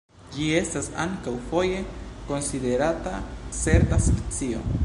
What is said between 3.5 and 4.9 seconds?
certa specio.